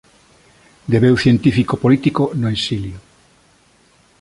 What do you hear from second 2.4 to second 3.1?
no exilio.